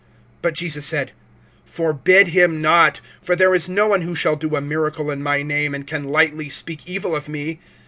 [0.41, 1.11] (39)But Jesus said:
[1.63, 5.43] Forbid him not; for there is no one who shall do a miracle in my
[5.43, 7.59] name, and can lightly speak evil of me.